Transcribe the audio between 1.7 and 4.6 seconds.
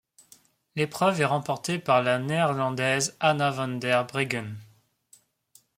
par la Néerlandaise Anna van der Breggen.